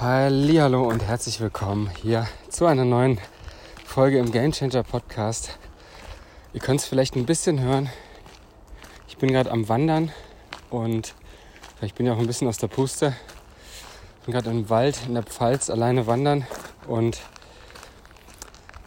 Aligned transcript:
Hallo 0.00 0.88
und 0.88 1.04
herzlich 1.04 1.40
willkommen 1.40 1.88
hier 2.02 2.26
zu 2.48 2.66
einer 2.66 2.84
neuen 2.84 3.20
Folge 3.84 4.18
im 4.18 4.32
Game 4.32 4.50
Changer 4.50 4.82
Podcast. 4.82 5.56
Ihr 6.52 6.60
könnt 6.60 6.80
es 6.80 6.86
vielleicht 6.86 7.14
ein 7.14 7.26
bisschen 7.26 7.60
hören. 7.60 7.88
Ich 9.06 9.18
bin 9.18 9.30
gerade 9.30 9.52
am 9.52 9.68
Wandern 9.68 10.10
und 10.68 11.14
ich 11.80 11.94
bin 11.94 12.06
ja 12.06 12.12
auch 12.12 12.18
ein 12.18 12.26
bisschen 12.26 12.48
aus 12.48 12.58
der 12.58 12.66
Puste. 12.66 13.14
Ich 14.18 14.26
bin 14.26 14.34
gerade 14.34 14.50
im 14.50 14.68
Wald 14.68 14.98
in 15.06 15.14
der 15.14 15.22
Pfalz 15.22 15.70
alleine 15.70 16.08
wandern 16.08 16.44
und 16.88 17.20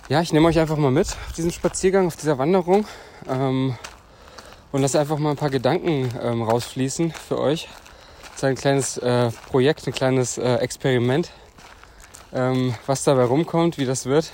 ja, 0.09 0.21
ich 0.21 0.33
nehme 0.33 0.49
euch 0.49 0.59
einfach 0.59 0.77
mal 0.77 0.91
mit 0.91 1.07
auf 1.07 1.33
diesen 1.37 1.51
Spaziergang, 1.51 2.07
auf 2.07 2.17
dieser 2.17 2.37
Wanderung 2.37 2.85
ähm, 3.29 3.77
und 4.73 4.81
lasse 4.81 4.99
einfach 4.99 5.17
mal 5.17 5.31
ein 5.31 5.37
paar 5.37 5.49
Gedanken 5.49 6.11
ähm, 6.21 6.43
rausfließen 6.43 7.11
für 7.11 7.39
euch 7.39 7.69
ein 8.43 8.55
kleines 8.55 8.97
äh, 8.97 9.31
Projekt, 9.49 9.87
ein 9.87 9.93
kleines 9.93 10.37
äh, 10.37 10.55
Experiment, 10.55 11.31
ähm, 12.33 12.75
was 12.85 13.03
dabei 13.03 13.23
rumkommt, 13.23 13.77
wie 13.77 13.85
das 13.85 14.05
wird, 14.05 14.31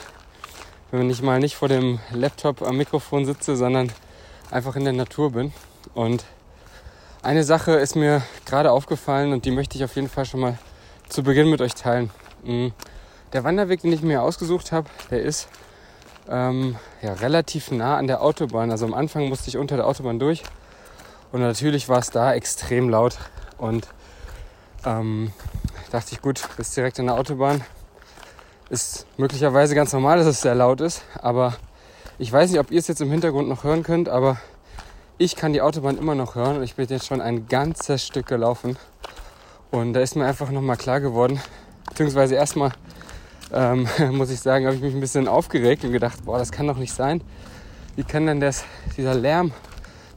wenn 0.92 1.10
ich 1.10 1.22
mal 1.22 1.40
nicht 1.40 1.56
vor 1.56 1.68
dem 1.68 2.00
Laptop 2.12 2.62
am 2.62 2.78
Mikrofon 2.78 3.26
sitze, 3.26 3.56
sondern 3.56 3.92
einfach 4.52 4.76
in 4.76 4.84
der 4.84 4.94
Natur 4.94 5.32
bin. 5.32 5.54
Und 5.94 6.26
eine 7.22 7.44
Sache 7.44 7.74
ist 7.74 7.96
mir 7.96 8.22
gerade 8.46 8.72
aufgefallen 8.72 9.32
und 9.32 9.46
die 9.46 9.52
möchte 9.52 9.78
ich 9.78 9.84
auf 9.84 9.96
jeden 9.96 10.10
Fall 10.10 10.26
schon 10.26 10.42
mal 10.42 10.58
zu 11.08 11.24
Beginn 11.24 11.50
mit 11.50 11.62
euch 11.62 11.76
teilen. 11.76 12.10
Mhm. 12.44 12.74
Der 13.32 13.44
Wanderweg, 13.44 13.82
den 13.82 13.94
ich 13.94 14.02
mir 14.02 14.22
ausgesucht 14.22 14.72
habe, 14.72 14.90
der 15.10 15.22
ist 15.22 15.48
ähm, 16.30 16.76
ja, 17.02 17.14
relativ 17.14 17.72
nah 17.72 17.98
an 17.98 18.08
der 18.08 18.22
Autobahn. 18.22 18.72
Also 18.72 18.86
am 18.86 18.94
Anfang 18.94 19.30
musste 19.30 19.50
ich 19.50 19.58
unter 19.58 19.76
der 19.76 19.88
Autobahn 19.88 20.20
durch. 20.20 20.44
Und 21.32 21.42
natürlich 21.42 21.90
war 21.90 22.00
es 22.00 22.12
da 22.12 22.34
extrem 22.34 22.90
laut. 22.90 23.18
Und 23.58 23.88
ähm, 24.86 25.32
dachte 25.92 26.10
ich, 26.12 26.22
gut, 26.22 26.42
bist 26.58 26.76
direkt 26.76 27.00
in 27.00 27.06
der 27.06 27.16
Autobahn. 27.16 27.62
Ist 28.70 29.06
möglicherweise 29.18 29.76
ganz 29.76 29.94
normal, 29.94 30.18
dass 30.18 30.28
es 30.28 30.42
sehr 30.42 30.56
laut 30.56 30.82
ist, 30.82 31.04
aber 31.22 31.56
ich 32.18 32.32
weiß 32.32 32.50
nicht, 32.52 32.60
ob 32.60 32.72
ihr 32.72 32.80
es 32.80 32.88
jetzt 32.88 33.02
im 33.02 33.12
Hintergrund 33.12 33.48
noch 33.50 33.64
hören 33.64 33.84
könnt, 33.84 34.10
aber 34.10 34.38
ich 35.18 35.36
kann 35.36 35.54
die 35.54 35.62
Autobahn 35.62 35.98
immer 35.98 36.16
noch 36.16 36.36
hören 36.36 36.58
und 36.58 36.64
ich 36.64 36.76
bin 36.76 36.88
jetzt 36.88 37.06
schon 37.06 37.22
ein 37.22 37.48
ganzes 37.48 38.06
Stück 38.06 38.26
gelaufen. 38.26 38.78
Und 39.72 39.94
da 39.94 40.02
ist 40.02 40.16
mir 40.16 40.26
einfach 40.26 40.50
nochmal 40.50 40.78
klar 40.78 41.00
geworden, 41.00 41.40
beziehungsweise 41.90 42.36
erstmal 42.36 42.72
ähm, 43.54 43.88
muss 44.12 44.32
ich 44.32 44.40
sagen, 44.40 44.66
habe 44.66 44.76
ich 44.76 44.82
mich 44.82 44.94
ein 44.94 45.00
bisschen 45.00 45.28
aufgeregt 45.28 45.84
und 45.84 45.92
gedacht, 45.92 46.26
boah, 46.26 46.38
das 46.38 46.52
kann 46.52 46.68
doch 46.68 46.78
nicht 46.78 46.94
sein. 46.94 47.22
Wie 47.96 48.04
kann 48.04 48.26
denn 48.26 48.40
das, 48.40 48.66
dieser 48.98 49.14
Lärm 49.14 49.52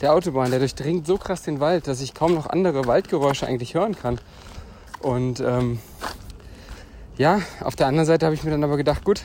der 0.00 0.12
Autobahn, 0.12 0.50
der 0.50 0.58
durchdringt 0.58 1.06
so 1.06 1.16
krass 1.16 1.42
den 1.42 1.60
Wald, 1.60 1.86
dass 1.86 2.00
ich 2.00 2.14
kaum 2.14 2.34
noch 2.34 2.48
andere 2.48 2.86
Waldgeräusche 2.86 3.46
eigentlich 3.46 3.74
hören 3.74 3.96
kann. 3.96 4.18
Und 5.00 5.40
ähm, 5.40 5.78
ja, 7.16 7.40
auf 7.60 7.76
der 7.76 7.86
anderen 7.86 8.06
Seite 8.06 8.26
habe 8.26 8.34
ich 8.34 8.44
mir 8.44 8.50
dann 8.50 8.64
aber 8.64 8.76
gedacht, 8.76 9.04
gut, 9.04 9.22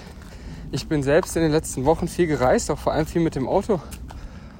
ich 0.72 0.88
bin 0.88 1.03
selbst 1.03 1.36
in 1.36 1.42
den 1.42 1.52
letzten 1.52 1.86
Wochen 1.86 2.08
viel 2.08 2.27
gereist, 2.27 2.72
auch 2.72 2.77
vor 2.77 2.94
allem 2.94 3.05
viel 3.05 3.22
mit 3.22 3.36
dem 3.36 3.47
Auto. 3.47 3.81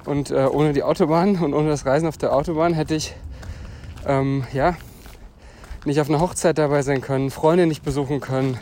Und 0.04 0.30
äh, 0.30 0.46
ohne 0.46 0.72
die 0.72 0.82
Autobahn 0.82 1.36
und 1.42 1.54
ohne 1.54 1.68
das 1.68 1.86
Reisen 1.86 2.06
auf 2.06 2.18
der 2.18 2.34
Autobahn 2.34 2.74
hätte 2.74 2.94
ich 2.94 3.14
ähm, 4.06 4.44
ja, 4.52 4.76
nicht 5.84 6.00
auf 6.00 6.08
einer 6.08 6.20
Hochzeit 6.20 6.58
dabei 6.58 6.82
sein 6.82 7.00
können, 7.00 7.30
Freunde 7.30 7.66
nicht 7.66 7.82
besuchen 7.82 8.20
können 8.20 8.58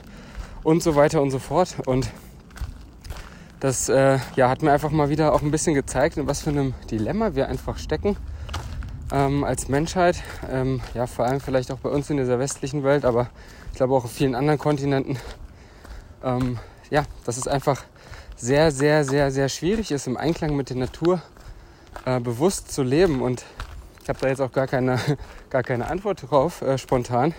und 0.63 0.83
so 0.83 0.95
weiter 0.95 1.21
und 1.21 1.31
so 1.31 1.39
fort. 1.39 1.77
Und 1.87 2.11
das 3.61 3.91
äh, 3.91 4.19
ja, 4.37 4.49
hat 4.49 4.63
mir 4.63 4.73
einfach 4.73 4.91
mal 4.91 5.11
wieder 5.11 5.35
auch 5.35 5.43
ein 5.43 5.51
bisschen 5.51 5.75
gezeigt, 5.75 6.17
in 6.17 6.27
was 6.27 6.43
für 6.43 6.51
einem 6.51 6.75
Dilemma 6.91 7.35
wir 7.35 7.49
einfach 7.49 7.77
stecken 7.79 8.17
ähm, 9.13 9.45
als 9.45 9.69
Menschheit. 9.69 10.23
Ähm, 10.51 10.81
ja, 10.95 11.07
vor 11.07 11.27
allem 11.27 11.41
vielleicht 11.41 11.71
auch 11.71 11.79
bei 11.79 11.91
uns 11.91 12.09
in 12.09 12.17
dieser 12.17 12.39
westlichen 12.39 12.85
Welt, 12.85 13.05
aber 13.05 13.29
ich 13.71 13.77
glaube 13.77 13.95
auch 13.95 14.05
auf 14.05 14.13
vielen 14.13 14.35
anderen 14.35 14.59
Kontinenten. 14.59 15.19
Ähm, 16.25 16.59
ja, 16.91 17.05
dass 17.25 17.37
es 17.37 17.47
einfach 17.47 17.85
sehr, 18.35 18.73
sehr, 18.73 19.05
sehr, 19.05 19.31
sehr 19.31 19.51
schwierig 19.51 19.91
ist, 19.91 20.07
im 20.07 20.17
Einklang 20.17 20.57
mit 20.57 20.71
der 20.71 20.77
Natur 20.77 21.21
äh, 22.07 22.19
bewusst 22.19 22.73
zu 22.73 22.83
leben. 22.83 23.21
Und 23.21 23.45
ich 24.03 24.09
habe 24.09 24.19
da 24.21 24.29
jetzt 24.29 24.41
auch 24.41 24.53
gar 24.53 24.67
keine, 24.67 24.99
gar 25.51 25.63
keine 25.63 25.89
Antwort 25.89 26.31
drauf, 26.31 26.63
äh, 26.63 26.79
spontan, 26.79 27.35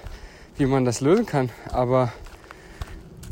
wie 0.58 0.68
man 0.68 0.86
das 0.86 1.02
lösen 1.02 1.26
kann. 1.26 1.50
Aber 1.72 2.12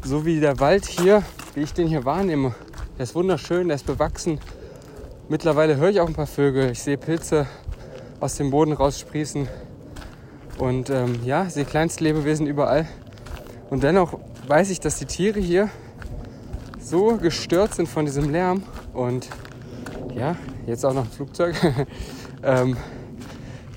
so 0.03 0.25
wie 0.25 0.40
der 0.40 0.59
Wald 0.59 0.86
hier, 0.86 1.22
wie 1.53 1.62
ich 1.62 1.74
den 1.74 1.88
hier 1.88 2.06
wahrnehme, 2.06 2.56
der 3.00 3.06
ist 3.06 3.16
wunderschön, 3.16 3.70
der 3.70 3.76
ist 3.76 3.86
bewachsen. 3.86 4.42
Mittlerweile 5.30 5.78
höre 5.78 5.90
ich 5.90 6.02
auch 6.02 6.08
ein 6.08 6.14
paar 6.14 6.28
Vögel. 6.28 6.70
Ich 6.70 6.84
sehe 6.84 6.98
Pilze 6.98 7.48
aus 8.20 8.36
dem 8.36 8.52
Boden 8.52 8.74
raussprießen. 8.74 9.48
Und 10.58 10.90
ähm, 10.90 11.22
ja, 11.24 11.50
sehe 11.50 11.64
Kleinstlebewesen 11.64 12.46
überall. 12.46 12.86
Und 13.70 13.84
dennoch 13.84 14.20
weiß 14.48 14.70
ich, 14.72 14.82
dass 14.82 15.00
die 15.00 15.06
Tiere 15.06 15.40
hier 15.40 15.70
so 16.78 17.16
gestört 17.16 17.74
sind 17.74 17.88
von 17.88 18.04
diesem 18.04 18.32
Lärm. 18.32 18.64
Und 18.94 19.30
ja, 20.14 20.36
jetzt 20.68 20.86
auch 20.86 20.94
noch 20.94 21.06
ein 21.06 21.12
Flugzeug. 21.12 21.56
ähm, 22.44 22.76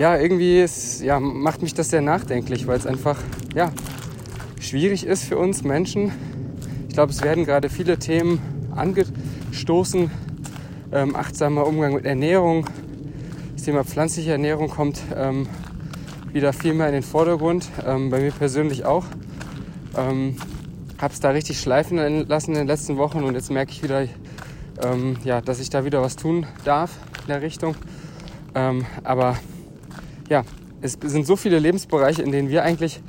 ja, 0.00 0.16
irgendwie 0.16 0.60
ist, 0.60 1.00
ja, 1.00 1.20
macht 1.20 1.62
mich 1.62 1.74
das 1.74 1.90
sehr 1.90 2.02
nachdenklich, 2.02 2.66
weil 2.66 2.76
es 2.76 2.88
einfach 2.88 3.20
ja, 3.54 3.70
schwierig 4.58 5.06
ist 5.06 5.22
für 5.22 5.38
uns 5.38 5.62
Menschen. 5.62 6.10
Ich 6.88 6.94
glaube, 6.94 7.12
es 7.12 7.22
werden 7.22 7.44
gerade 7.44 7.68
viele 7.68 8.00
Themen 8.00 8.51
angestoßen. 8.76 10.10
Ähm, 10.92 11.16
achtsamer 11.16 11.66
Umgang 11.66 11.94
mit 11.94 12.04
Ernährung. 12.04 12.66
Das 13.54 13.64
Thema 13.64 13.84
pflanzliche 13.84 14.32
Ernährung 14.32 14.68
kommt 14.68 15.00
ähm, 15.14 15.46
wieder 16.32 16.52
viel 16.52 16.74
mehr 16.74 16.88
in 16.88 16.94
den 16.94 17.02
Vordergrund. 17.02 17.68
Ähm, 17.86 18.10
bei 18.10 18.20
mir 18.20 18.32
persönlich 18.32 18.84
auch. 18.84 19.04
Ähm, 19.96 20.36
habe 20.98 21.12
es 21.12 21.20
da 21.20 21.30
richtig 21.30 21.60
schleifen 21.60 22.28
lassen 22.28 22.52
in 22.52 22.58
den 22.58 22.66
letzten 22.66 22.96
Wochen 22.96 23.24
und 23.24 23.34
jetzt 23.34 23.50
merke 23.50 23.72
ich 23.72 23.82
wieder, 23.82 24.06
ähm, 24.82 25.16
ja, 25.24 25.40
dass 25.40 25.58
ich 25.58 25.68
da 25.68 25.84
wieder 25.84 26.00
was 26.00 26.16
tun 26.16 26.46
darf 26.64 26.96
in 27.22 27.28
der 27.28 27.42
Richtung. 27.42 27.74
Ähm, 28.54 28.86
aber 29.02 29.36
ja, 30.28 30.44
es 30.80 30.98
sind 31.00 31.26
so 31.26 31.36
viele 31.36 31.58
Lebensbereiche, 31.58 32.22
in 32.22 32.32
denen 32.32 32.48
wir 32.48 32.62
eigentlich 32.62 33.00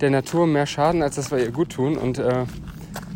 der 0.00 0.10
Natur 0.10 0.46
mehr 0.46 0.66
schaden, 0.66 1.02
als 1.02 1.16
dass 1.16 1.30
wir 1.30 1.38
ihr 1.38 1.52
gut 1.52 1.70
tun. 1.70 1.96
Und 1.96 2.18
äh, 2.18 2.44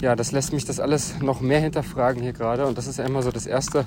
ja, 0.00 0.14
das 0.14 0.32
lässt 0.32 0.52
mich 0.52 0.64
das 0.64 0.78
alles 0.78 1.20
noch 1.20 1.40
mehr 1.40 1.60
hinterfragen 1.60 2.22
hier 2.22 2.32
gerade. 2.32 2.66
Und 2.66 2.76
das 2.76 2.86
ist 2.86 2.98
ja 2.98 3.04
immer 3.04 3.22
so 3.22 3.30
das 3.30 3.46
erste 3.46 3.86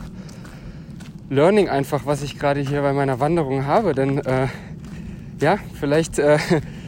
Learning 1.30 1.70
einfach, 1.70 2.06
was 2.06 2.24
ich 2.24 2.40
gerade 2.40 2.62
hier 2.62 2.82
bei 2.82 2.94
meiner 2.94 3.20
Wanderung 3.20 3.66
habe. 3.66 3.94
Denn 3.94 4.18
äh, 4.20 4.48
ja, 5.40 5.58
vielleicht, 5.80 6.18
äh, 6.18 6.40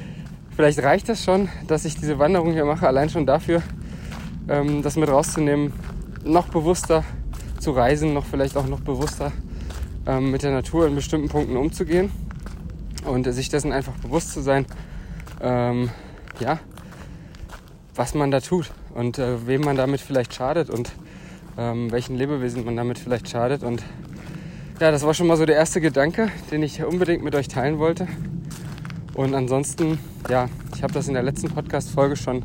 vielleicht 0.55 0.79
reicht 0.79 1.09
das 1.09 1.23
schon, 1.23 1.49
dass 1.67 1.85
ich 1.85 1.95
diese 1.95 2.17
Wanderung 2.17 2.51
hier 2.53 2.65
mache, 2.65 2.87
allein 2.87 3.09
schon 3.09 3.25
dafür, 3.25 3.61
ähm, 4.49 4.81
das 4.81 4.95
mit 4.95 5.09
rauszunehmen, 5.09 5.73
noch 6.23 6.47
bewusster 6.47 7.03
zu 7.59 7.71
reisen, 7.71 8.13
noch 8.13 8.25
vielleicht 8.25 8.57
auch 8.57 8.67
noch 8.67 8.79
bewusster 8.79 9.31
ähm, 10.07 10.31
mit 10.31 10.41
der 10.41 10.51
Natur 10.51 10.87
in 10.87 10.95
bestimmten 10.95 11.29
Punkten 11.29 11.57
umzugehen 11.57 12.11
und 13.05 13.31
sich 13.31 13.49
dessen 13.49 13.71
einfach 13.71 13.93
bewusst 13.93 14.31
zu 14.31 14.41
sein, 14.41 14.65
ähm, 15.41 15.91
ja, 16.39 16.59
was 17.93 18.15
man 18.15 18.31
da 18.31 18.39
tut 18.39 18.71
und 18.93 19.19
äh, 19.19 19.47
wem 19.47 19.61
man 19.61 19.75
damit 19.75 20.01
vielleicht 20.01 20.33
schadet 20.33 20.69
und 20.69 20.91
ähm, 21.57 21.91
welchen 21.91 22.15
Lebewesen 22.15 22.65
man 22.65 22.75
damit 22.75 22.99
vielleicht 22.99 23.29
schadet. 23.29 23.63
Und 23.63 23.83
ja, 24.79 24.91
das 24.91 25.03
war 25.03 25.13
schon 25.13 25.27
mal 25.27 25.37
so 25.37 25.45
der 25.45 25.55
erste 25.55 25.81
Gedanke, 25.81 26.29
den 26.49 26.63
ich 26.63 26.83
unbedingt 26.83 27.23
mit 27.23 27.35
euch 27.35 27.47
teilen 27.47 27.79
wollte. 27.79 28.07
Und 29.13 29.35
ansonsten, 29.35 29.99
ja, 30.29 30.49
ich 30.75 30.83
habe 30.83 30.93
das 30.93 31.07
in 31.07 31.13
der 31.13 31.23
letzten 31.23 31.49
Podcast-Folge 31.49 32.15
schon 32.15 32.43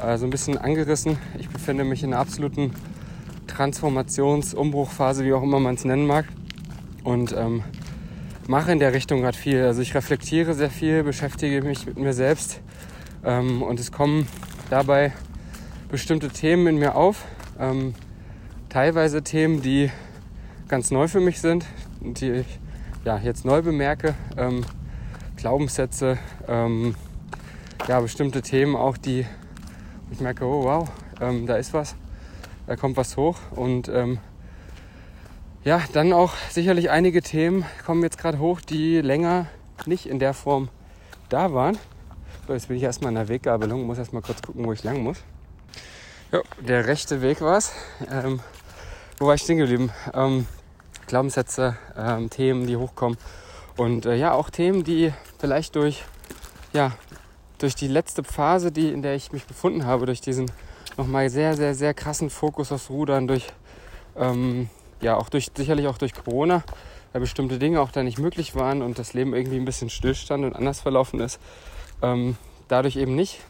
äh, 0.00 0.18
so 0.18 0.26
ein 0.26 0.30
bisschen 0.30 0.58
angerissen. 0.58 1.18
Ich 1.38 1.48
befinde 1.48 1.84
mich 1.84 2.02
in 2.02 2.12
einer 2.12 2.20
absoluten 2.20 2.72
Transformations-, 3.46 4.54
Umbruchphase, 4.54 5.24
wie 5.24 5.32
auch 5.32 5.42
immer 5.42 5.58
man 5.58 5.74
es 5.74 5.84
nennen 5.84 6.06
mag. 6.06 6.26
Und 7.02 7.34
ähm, 7.36 7.62
mache 8.46 8.72
in 8.72 8.78
der 8.78 8.92
Richtung 8.92 9.20
gerade 9.22 9.36
viel. 9.36 9.64
Also 9.64 9.82
ich 9.82 9.94
reflektiere 9.94 10.54
sehr 10.54 10.70
viel, 10.70 11.02
beschäftige 11.02 11.62
mich 11.62 11.86
mit 11.86 11.98
mir 11.98 12.12
selbst. 12.12 12.60
Ähm, 13.24 13.62
und 13.62 13.80
es 13.80 13.90
kommen 13.90 14.28
dabei 14.70 15.12
bestimmte 15.96 16.28
Themen 16.28 16.66
in 16.66 16.78
mir 16.78 16.94
auf. 16.94 17.24
Ähm, 17.58 17.94
teilweise 18.68 19.22
Themen, 19.22 19.62
die 19.62 19.90
ganz 20.68 20.90
neu 20.90 21.08
für 21.08 21.20
mich 21.20 21.40
sind 21.40 21.64
die 22.00 22.30
ich 22.32 22.58
ja, 23.06 23.16
jetzt 23.16 23.46
neu 23.46 23.62
bemerke. 23.62 24.14
Ähm, 24.36 24.66
Glaubenssätze, 25.36 26.18
ähm, 26.46 26.94
ja, 27.88 27.98
bestimmte 28.00 28.42
Themen 28.42 28.76
auch, 28.76 28.98
die 28.98 29.24
ich 30.10 30.20
merke, 30.20 30.44
oh 30.44 30.64
wow, 30.64 30.90
ähm, 31.18 31.46
da 31.46 31.56
ist 31.56 31.72
was, 31.72 31.96
da 32.66 32.76
kommt 32.76 32.98
was 32.98 33.16
hoch. 33.16 33.38
Und 33.52 33.88
ähm, 33.88 34.18
ja, 35.64 35.82
dann 35.94 36.12
auch 36.12 36.34
sicherlich 36.50 36.90
einige 36.90 37.22
Themen 37.22 37.64
kommen 37.86 38.02
jetzt 38.02 38.18
gerade 38.18 38.38
hoch, 38.38 38.60
die 38.60 39.00
länger 39.00 39.46
nicht 39.86 40.04
in 40.04 40.18
der 40.18 40.34
Form 40.34 40.68
da 41.30 41.54
waren. 41.54 41.78
So, 42.46 42.52
jetzt 42.52 42.68
bin 42.68 42.76
ich 42.76 42.82
erstmal 42.82 43.12
in 43.12 43.16
der 43.16 43.28
Weggabelung, 43.28 43.86
muss 43.86 43.96
erstmal 43.96 44.20
kurz 44.20 44.42
gucken, 44.42 44.66
wo 44.66 44.74
ich 44.74 44.84
lang 44.84 45.02
muss. 45.02 45.24
Jo, 46.32 46.42
der 46.60 46.86
rechte 46.86 47.22
Weg 47.22 47.40
war 47.40 47.58
es. 47.58 47.72
Ähm, 48.10 48.40
wo 49.18 49.26
war 49.26 49.34
ich 49.34 49.42
stehen 49.42 49.58
geblieben? 49.58 49.90
Ähm, 50.12 50.46
Glaubenssätze, 51.06 51.76
ähm, 51.96 52.30
Themen, 52.30 52.66
die 52.66 52.76
hochkommen. 52.76 53.16
Und 53.76 54.06
äh, 54.06 54.16
ja, 54.16 54.32
auch 54.32 54.50
Themen, 54.50 54.84
die 54.84 55.12
vielleicht 55.38 55.76
durch 55.76 56.04
ja, 56.72 56.92
durch 57.58 57.74
die 57.74 57.88
letzte 57.88 58.22
Phase, 58.22 58.70
die, 58.70 58.92
in 58.92 59.02
der 59.02 59.14
ich 59.14 59.32
mich 59.32 59.44
befunden 59.46 59.86
habe, 59.86 60.06
durch 60.06 60.20
diesen 60.20 60.50
nochmal 60.96 61.30
sehr, 61.30 61.54
sehr, 61.54 61.74
sehr 61.74 61.94
krassen 61.94 62.30
Fokus 62.30 62.70
aufs 62.72 62.90
Rudern, 62.90 63.26
durch, 63.26 63.46
ähm, 64.16 64.68
ja, 65.00 65.16
auch 65.16 65.28
durch, 65.28 65.50
sicherlich 65.56 65.86
auch 65.86 65.98
durch 65.98 66.12
Corona, 66.14 66.62
weil 67.12 67.20
bestimmte 67.20 67.58
Dinge 67.58 67.80
auch 67.80 67.90
da 67.90 68.02
nicht 68.02 68.18
möglich 68.18 68.54
waren 68.54 68.82
und 68.82 68.98
das 68.98 69.14
Leben 69.14 69.34
irgendwie 69.34 69.56
ein 69.56 69.64
bisschen 69.64 69.90
stillstand 69.90 70.44
und 70.44 70.54
anders 70.54 70.80
verlaufen 70.80 71.20
ist, 71.20 71.40
ähm, 72.02 72.36
dadurch 72.68 72.96
eben 72.96 73.14
nicht 73.14 73.40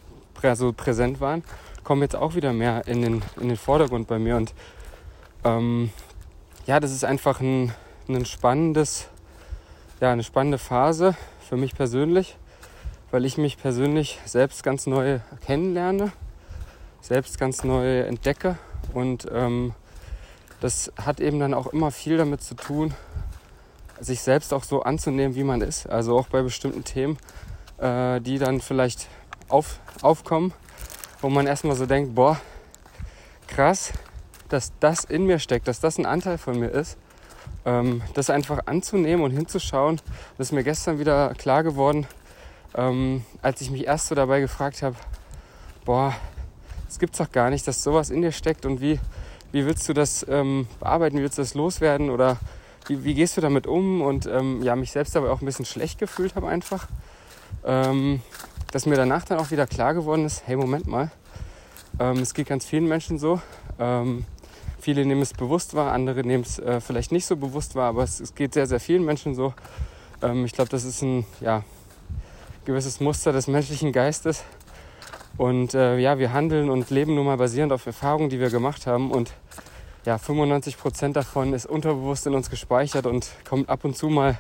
so 0.55 0.73
präsent 0.73 1.21
waren, 1.21 1.43
kommen 1.87 2.03
jetzt 2.03 2.17
auch 2.17 2.35
wieder 2.35 2.53
mehr 2.53 2.89
in 2.89 3.01
den, 3.01 3.23
in 3.41 3.47
den 3.47 3.57
Vordergrund 3.57 4.09
bei 4.09 4.19
mir. 4.19 4.37
Und 4.37 4.53
ähm, 5.45 5.91
ja, 6.67 6.81
das 6.81 6.91
ist 6.91 7.05
einfach 7.05 7.41
ein, 7.41 7.73
ein 8.09 8.27
spannendes, 8.27 9.07
ja, 10.01 10.11
eine 10.11 10.25
spannende 10.25 10.59
Phase 10.59 11.15
für 11.49 11.57
mich 11.57 11.77
persönlich, 11.77 12.37
weil 13.13 13.25
ich 13.25 13.39
mich 13.39 13.57
persönlich 13.57 14.19
selbst 14.25 14.65
ganz 14.65 14.89
neu 14.89 15.21
kennenlerne, 15.47 16.11
selbst 17.03 17.39
ganz 17.39 17.63
neu 17.63 18.01
entdecke 18.01 18.59
und 18.93 19.29
ähm, 19.33 19.73
das 20.61 20.93
hat 21.01 21.21
eben 21.21 21.39
dann 21.39 21.55
auch 21.55 21.69
immer 21.69 21.93
viel 21.93 22.17
damit 22.17 22.43
zu 22.43 22.57
tun, 22.57 22.95
sich 24.01 24.23
selbst 24.23 24.53
auch 24.53 24.65
so 24.65 24.83
anzunehmen, 24.83 25.37
wie 25.37 25.45
man 25.45 25.61
ist. 25.61 25.89
Also 25.89 26.19
auch 26.19 26.27
bei 26.27 26.43
bestimmten 26.43 26.83
Themen, 26.83 27.17
äh, 27.79 28.21
die 28.21 28.39
dann 28.39 28.61
vielleicht 28.61 29.07
auf, 29.49 29.79
aufkommen, 30.03 30.53
wo 31.27 31.31
man 31.31 31.49
erstmal 31.49 31.75
so 31.75 31.87
denkt, 31.87 32.15
boah, 32.15 32.41
krass, 33.49 33.93
dass 34.49 34.73
das 34.79 35.03
in 35.03 35.27
mir 35.27 35.41
steckt, 35.41 35.67
dass 35.67 35.81
das 35.81 35.99
ein 35.99 36.07
Anteil 36.07 36.39
von 36.39 36.57
mir 36.57 36.69
ist. 36.69 36.99
Ähm, 37.65 38.01
das 38.15 38.31
einfach 38.31 38.61
anzunehmen 38.67 39.25
und 39.25 39.33
hinzuschauen. 39.33 40.01
Das 40.39 40.47
ist 40.47 40.53
mir 40.53 40.63
gestern 40.63 41.01
wieder 41.01 41.35
klar 41.35 41.65
geworden, 41.65 42.07
ähm, 42.77 43.25
als 43.43 43.61
ich 43.61 43.73
mich 43.73 43.89
erst 43.89 44.07
so 44.07 44.15
dabei 44.15 44.39
gefragt 44.39 44.83
habe, 44.83 44.95
boah, 45.85 46.15
es 46.89 47.01
gibt's 47.01 47.19
doch 47.19 47.33
gar 47.33 47.51
nicht, 47.51 47.67
dass 47.67 47.83
sowas 47.83 48.11
in 48.11 48.23
dir 48.23 48.31
steckt 48.31 48.65
und 48.65 48.81
wie, 48.81 49.01
wie 49.51 49.67
willst 49.67 49.89
du 49.89 49.95
das 49.95 50.25
ähm, 50.29 50.69
bearbeiten, 50.79 51.19
wie 51.19 51.23
willst 51.23 51.39
du 51.39 51.43
das 51.43 51.55
loswerden 51.55 52.09
oder 52.09 52.37
wie, 52.87 53.03
wie 53.03 53.15
gehst 53.15 53.37
du 53.37 53.41
damit 53.41 53.67
um 53.67 54.01
und 54.01 54.27
ähm, 54.27 54.63
ja, 54.63 54.77
mich 54.77 54.93
selbst 54.93 55.17
dabei 55.17 55.31
auch 55.31 55.41
ein 55.41 55.47
bisschen 55.47 55.65
schlecht 55.65 55.99
gefühlt 55.99 56.37
habe 56.37 56.47
einfach. 56.47 56.87
Ähm, 57.65 58.23
dass 58.71 58.87
mir 58.87 58.97
danach 58.97 59.25
dann 59.25 59.39
auch 59.39 59.51
wieder 59.51 59.67
klar 59.67 59.95
geworden 59.95 60.25
ist, 60.25 60.43
hey, 60.47 60.57
Moment 60.57 60.87
mal, 60.87 61.11
ähm, 61.99 62.19
es 62.19 62.35
geht 62.35 62.49
ganz 62.49 62.67
vielen 62.67 62.87
Menschen 62.87 63.19
so. 63.19 63.41
Ähm, 63.79 64.25
viele 64.81 65.05
nehmen 65.05 65.23
es 65.23 65.33
bewusst 65.33 65.75
wahr, 65.75 65.93
andere 65.93 66.23
nehmen 66.23 66.45
es 66.45 66.59
äh, 66.59 66.81
vielleicht 66.81 67.13
nicht 67.13 67.27
so 67.27 67.37
bewusst 67.37 67.75
wahr, 67.75 67.89
aber 67.89 68.03
es, 68.03 68.21
es 68.21 68.35
geht 68.35 68.55
sehr, 68.55 68.67
sehr 68.67 68.81
vielen 68.81 69.05
Menschen 69.05 69.35
so. 69.35 69.55
Ähm, 70.23 70.45
ich 70.45 70.53
glaube, 70.53 70.71
das 70.71 70.85
ist 70.85 71.03
ein 71.03 71.25
ja, 71.41 71.63
gewisses 72.65 73.01
Muster 73.01 73.33
des 73.33 73.47
menschlichen 73.47 73.93
Geistes. 73.93 74.45
Und 75.39 75.75
äh, 75.75 75.99
ja, 75.99 76.19
wir 76.19 76.33
handeln 76.33 76.71
und 76.71 76.91
leben 76.91 77.15
nun 77.15 77.27
mal 77.27 77.37
basierend 77.37 77.73
auf 77.73 77.85
Erfahrungen, 77.87 78.31
die 78.31 78.41
wir 78.41 78.51
gemacht 78.51 78.87
haben. 78.87 79.11
Und 79.11 79.33
ja, 80.05 80.19
95 80.19 80.79
Prozent 80.79 81.17
davon 81.17 81.53
ist 81.53 81.67
unterbewusst 81.67 82.27
in 82.27 82.35
uns 82.35 82.49
gespeichert 82.49 83.07
und 83.07 83.29
kommt 83.49 83.69
ab 83.69 83.85
und 83.85 83.97
zu 83.97 84.09
mal 84.09 84.39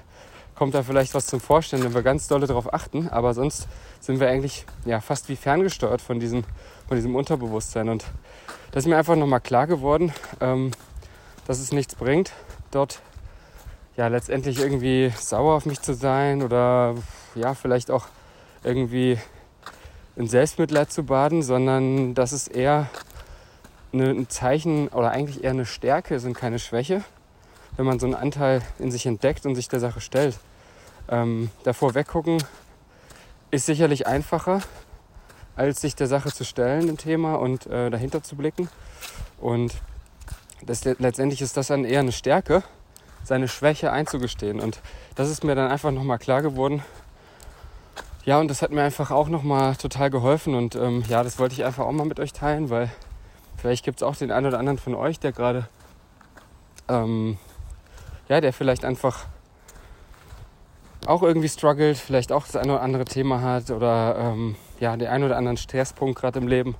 kommt 0.57 0.75
da 0.75 0.83
vielleicht 0.83 1.15
was 1.15 1.27
zum 1.27 1.41
Vorstellen, 1.41 1.85
wenn 1.85 1.95
wir 1.95 2.03
ganz 2.03 2.29
dolle 2.29 2.47
darauf 2.47 2.73
achten. 2.73 3.09
Aber 3.09 3.35
sonst 3.35 3.69
sind 4.01 4.21
wir 4.21 4.29
eigentlich 4.29 4.65
ja, 4.85 5.01
fast 5.01 5.29
wie 5.29 5.37
ferngesteuert 5.37 6.01
von 6.01 6.19
diesem, 6.19 6.45
von 6.89 6.97
diesem 6.97 7.15
Unterbewusstsein. 7.15 7.89
Und 7.89 8.05
das 8.73 8.85
ist 8.85 8.89
mir 8.89 8.97
einfach 8.97 9.17
nochmal 9.17 9.41
klar 9.41 9.67
geworden, 9.67 10.13
ähm, 10.41 10.73
dass 11.47 11.61
es 11.61 11.73
nichts 11.73 11.95
bringt, 11.95 12.33
dort 12.71 13.01
ja 13.97 14.09
letztendlich 14.09 14.59
irgendwie 14.59 15.13
sauer 15.17 15.55
auf 15.55 15.67
mich 15.67 15.81
zu 15.81 15.95
sein 15.95 16.43
oder 16.43 16.95
ja, 17.35 17.55
vielleicht 17.55 17.91
auch 17.91 18.07
irgendwie 18.65 19.19
in 20.17 20.27
Selbstmitleid 20.27 20.91
zu 20.91 21.05
baden, 21.05 21.43
sondern 21.43 22.15
dass 22.15 22.33
es 22.33 22.49
eher 22.49 22.89
ein 23.93 24.29
Zeichen 24.29 24.89
oder 24.89 25.11
eigentlich 25.11 25.45
eher 25.45 25.51
eine 25.51 25.67
Stärke 25.67 26.17
ist 26.17 26.25
und 26.25 26.35
keine 26.35 26.59
Schwäche 26.59 27.03
wenn 27.77 27.87
man 27.87 27.99
so 27.99 28.07
einen 28.07 28.15
Anteil 28.15 28.63
in 28.79 28.91
sich 28.91 29.07
entdeckt 29.07 29.47
und 29.47 29.55
sich 29.55 29.69
der 29.69 29.81
Sache 29.81 30.01
stellt. 30.01 30.39
Ähm, 31.09 31.51
davor 31.63 31.95
weggucken 31.95 32.43
ist 33.51 33.67
sicherlich 33.67 34.07
einfacher, 34.07 34.61
als 35.55 35.81
sich 35.81 35.95
der 35.95 36.07
Sache 36.07 36.33
zu 36.33 36.45
stellen, 36.45 36.87
dem 36.87 36.97
Thema 36.97 37.37
und 37.37 37.67
äh, 37.67 37.91
dahinter 37.91 38.23
zu 38.23 38.37
blicken. 38.37 38.69
Und 39.39 39.75
das, 40.63 40.85
letztendlich 40.85 41.43
ist 41.43 41.57
das 41.57 41.69
dann 41.69 41.85
eher 41.85 42.01
eine 42.01 42.13
Stärke, 42.13 42.63
seine 43.25 43.49
Schwäche 43.49 43.93
einzugestehen. 43.93 44.61
Und 44.61 44.81
das 45.15 45.31
ist 45.31 45.45
mir 45.45 45.55
dann 45.55 45.71
einfach 45.71 45.91
nochmal 45.91 46.19
klar 46.19 46.43
geworden. 46.43 46.83
Ja, 48.25 48.41
und 48.41 48.49
das 48.49 48.61
hat 48.61 48.73
mir 48.73 48.83
einfach 48.83 49.11
auch 49.13 49.29
nochmal 49.29 49.77
total 49.77 50.11
geholfen. 50.11 50.55
Und 50.55 50.75
ähm, 50.75 51.05
ja, 51.09 51.23
das 51.23 51.39
wollte 51.39 51.55
ich 51.55 51.65
einfach 51.65 51.87
auch 51.87 51.93
mal 51.93 52.07
mit 52.07 52.19
euch 52.19 52.33
teilen, 52.33 52.71
weil 52.71 52.91
vielleicht 53.57 53.85
gibt 53.85 53.99
es 53.99 54.03
auch 54.03 54.17
den 54.17 54.33
einen 54.33 54.47
oder 54.47 54.59
anderen 54.59 54.79
von 54.79 54.95
euch, 54.95 55.21
der 55.21 55.33
gerade 55.33 55.69
ähm, 56.89 57.39
ja, 58.29 58.41
der 58.41 58.53
vielleicht 58.53 58.85
einfach 58.85 59.27
auch 61.07 61.23
irgendwie 61.23 61.49
struggelt, 61.49 61.97
vielleicht 61.97 62.33
auch 62.33 62.45
das 62.47 62.57
eine 62.57 62.75
oder 62.75 62.83
andere 62.83 63.05
Thema 63.05 63.41
hat 63.41 63.71
oder 63.71 64.17
ähm, 64.19 64.57
ja, 64.81 64.97
den 64.97 65.09
einen 65.09 65.25
oder 65.25 65.37
anderen 65.37 65.57
Stresspunkt 65.57 66.19
gerade 66.19 66.39
im 66.39 66.49
Leben. 66.49 66.75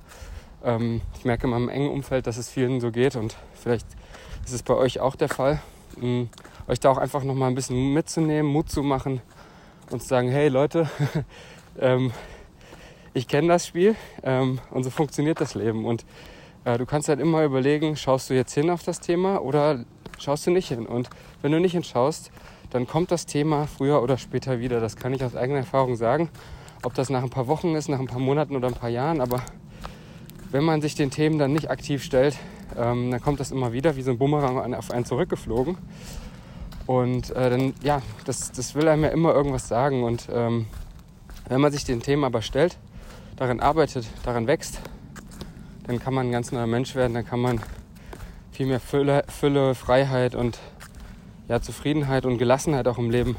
Ähm, 0.63 1.01
ich 1.17 1.25
merke 1.25 1.45
in 1.45 1.51
meinem 1.51 1.69
engen 1.69 1.89
Umfeld, 1.89 2.27
dass 2.27 2.37
es 2.37 2.49
vielen 2.49 2.81
so 2.81 2.91
geht 2.91 3.15
und 3.15 3.35
vielleicht 3.53 3.87
ist 4.45 4.53
es 4.53 4.63
bei 4.63 4.73
euch 4.73 4.99
auch 4.99 5.15
der 5.15 5.29
Fall. 5.29 5.61
Ähm, 6.01 6.29
euch 6.67 6.79
da 6.79 6.89
auch 6.89 6.97
einfach 6.97 7.23
nochmal 7.23 7.49
ein 7.49 7.55
bisschen 7.55 7.93
mitzunehmen, 7.93 8.51
Mut 8.51 8.69
zu 8.69 8.83
machen 8.83 9.21
und 9.89 10.01
zu 10.01 10.07
sagen, 10.07 10.29
hey 10.29 10.49
Leute, 10.49 10.89
ähm, 11.79 12.11
ich 13.13 13.27
kenne 13.27 13.47
das 13.47 13.65
Spiel 13.65 13.95
ähm, 14.23 14.59
und 14.71 14.83
so 14.83 14.89
funktioniert 14.89 15.39
das 15.39 15.55
Leben. 15.55 15.85
Und 15.85 16.05
äh, 16.65 16.77
du 16.77 16.85
kannst 16.85 17.07
halt 17.07 17.19
immer 17.19 17.43
überlegen, 17.43 17.95
schaust 17.95 18.29
du 18.29 18.33
jetzt 18.33 18.53
hin 18.53 18.69
auf 18.69 18.83
das 18.83 18.99
Thema 18.99 19.41
oder 19.41 19.85
schaust 20.17 20.47
du 20.47 20.51
nicht 20.51 20.69
hin. 20.69 20.85
Und 20.85 21.09
wenn 21.41 21.51
du 21.51 21.59
nicht 21.59 21.73
hinschaust, 21.73 22.31
dann 22.69 22.87
kommt 22.87 23.11
das 23.11 23.25
Thema 23.25 23.67
früher 23.67 24.01
oder 24.01 24.17
später 24.17 24.59
wieder. 24.59 24.79
Das 24.79 24.95
kann 24.95 25.13
ich 25.13 25.23
aus 25.23 25.35
eigener 25.35 25.59
Erfahrung 25.59 25.95
sagen. 25.95 26.29
Ob 26.83 26.93
das 26.93 27.09
nach 27.09 27.23
ein 27.23 27.29
paar 27.29 27.47
Wochen 27.47 27.75
ist, 27.75 27.89
nach 27.89 27.99
ein 27.99 28.07
paar 28.07 28.19
Monaten 28.19 28.55
oder 28.55 28.67
ein 28.67 28.73
paar 28.73 28.89
Jahren. 28.89 29.21
Aber 29.21 29.41
wenn 30.51 30.63
man 30.63 30.81
sich 30.81 30.95
den 30.95 31.11
Themen 31.11 31.39
dann 31.39 31.53
nicht 31.53 31.69
aktiv 31.69 32.03
stellt, 32.03 32.37
ähm, 32.77 33.11
dann 33.11 33.21
kommt 33.21 33.39
das 33.39 33.51
immer 33.51 33.73
wieder 33.73 33.95
wie 33.95 34.01
so 34.01 34.11
ein 34.11 34.17
Bumerang 34.17 34.73
auf 34.73 34.91
einen 34.91 35.05
zurückgeflogen. 35.05 35.77
Und 36.85 37.31
äh, 37.31 37.49
dann, 37.49 37.73
ja, 37.83 38.01
das, 38.25 38.51
das 38.51 38.75
will 38.75 38.87
einem 38.87 39.03
ja 39.03 39.09
immer 39.09 39.33
irgendwas 39.33 39.67
sagen. 39.67 40.03
Und 40.03 40.27
ähm, 40.31 40.67
wenn 41.47 41.61
man 41.61 41.71
sich 41.71 41.83
den 41.83 42.01
Themen 42.01 42.23
aber 42.23 42.41
stellt, 42.41 42.77
daran 43.35 43.59
arbeitet, 43.59 44.07
daran 44.23 44.47
wächst, 44.47 44.79
dann 45.85 45.99
kann 45.99 46.13
man 46.13 46.27
ein 46.27 46.31
ganz 46.31 46.51
neuer 46.51 46.67
Mensch 46.67 46.95
werden, 46.95 47.13
dann 47.13 47.25
kann 47.25 47.39
man 47.39 47.61
viel 48.57 48.65
mehr 48.65 48.79
Fülle, 48.79 49.23
Fülle 49.27 49.75
Freiheit 49.75 50.33
und 50.33 50.57
ja, 51.47 51.61
Zufriedenheit 51.61 52.25
und 52.25 52.39
Gelassenheit 52.39 52.87
auch 52.87 52.97
im 52.97 53.11
Leben 53.11 53.35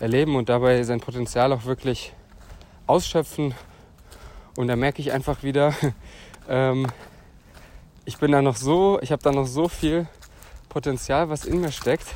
erleben 0.00 0.36
und 0.36 0.48
dabei 0.48 0.82
sein 0.84 1.00
Potenzial 1.00 1.52
auch 1.52 1.66
wirklich 1.66 2.14
ausschöpfen. 2.86 3.52
Und 4.56 4.68
da 4.68 4.76
merke 4.76 5.02
ich 5.02 5.12
einfach 5.12 5.42
wieder, 5.42 5.74
ähm, 6.48 6.86
ich 8.06 8.16
bin 8.16 8.32
da 8.32 8.40
noch 8.40 8.56
so, 8.56 8.98
ich 9.02 9.12
habe 9.12 9.22
da 9.22 9.32
noch 9.32 9.46
so 9.46 9.68
viel 9.68 10.06
Potenzial, 10.70 11.28
was 11.28 11.44
in 11.44 11.60
mir 11.60 11.70
steckt. 11.70 12.06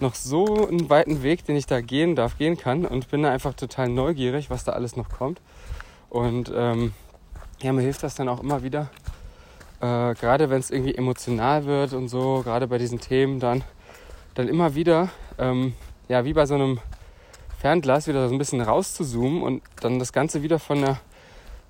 Noch 0.00 0.16
so 0.16 0.66
einen 0.66 0.90
weiten 0.90 1.22
Weg, 1.22 1.44
den 1.44 1.54
ich 1.54 1.66
da 1.66 1.80
gehen 1.80 2.16
darf, 2.16 2.38
gehen 2.38 2.56
kann 2.56 2.84
und 2.84 3.08
bin 3.12 3.22
da 3.22 3.30
einfach 3.30 3.54
total 3.54 3.88
neugierig, 3.88 4.50
was 4.50 4.64
da 4.64 4.72
alles 4.72 4.96
noch 4.96 5.10
kommt. 5.10 5.40
Und 6.10 6.50
ähm, 6.52 6.92
ja, 7.62 7.72
mir 7.72 7.82
hilft 7.82 8.02
das 8.02 8.16
dann 8.16 8.28
auch 8.28 8.40
immer 8.42 8.64
wieder, 8.64 8.90
äh, 9.84 10.14
gerade 10.14 10.48
wenn 10.48 10.60
es 10.60 10.70
irgendwie 10.70 10.94
emotional 10.94 11.66
wird 11.66 11.92
und 11.92 12.08
so, 12.08 12.40
gerade 12.42 12.66
bei 12.66 12.78
diesen 12.78 13.00
Themen, 13.00 13.38
dann, 13.38 13.62
dann 14.34 14.48
immer 14.48 14.74
wieder, 14.74 15.10
ähm, 15.38 15.74
ja, 16.08 16.24
wie 16.24 16.32
bei 16.32 16.46
so 16.46 16.54
einem 16.54 16.80
Fernglas, 17.58 18.06
wieder 18.06 18.26
so 18.26 18.34
ein 18.34 18.38
bisschen 18.38 18.62
rauszuzoomen 18.62 19.42
und 19.42 19.62
dann 19.80 19.98
das 19.98 20.14
Ganze 20.14 20.42
wieder 20.42 20.58
von 20.58 20.78
einer 20.78 21.00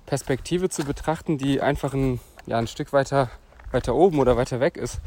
Perspektive 0.05 0.69
zu 0.69 0.85
betrachten, 0.85 1.37
die 1.37 1.59
einfach 1.59 1.93
ein, 1.93 2.21
ja, 2.45 2.57
ein 2.57 2.67
Stück 2.67 2.93
weiter, 2.93 3.29
weiter 3.71 3.93
oben 3.95 4.19
oder 4.19 4.37
weiter 4.37 4.61
weg 4.61 4.77
ist, 4.77 5.01